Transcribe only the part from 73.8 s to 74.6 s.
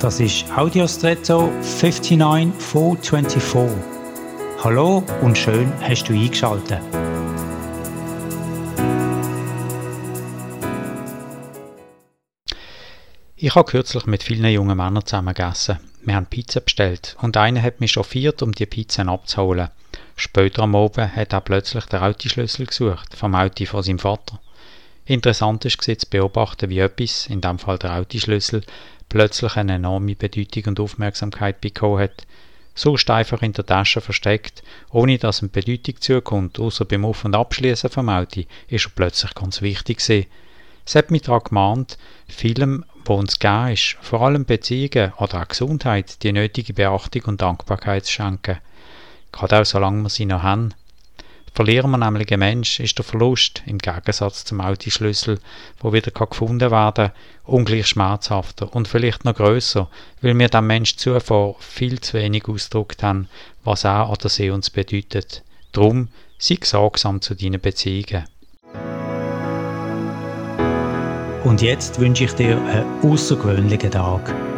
Tag.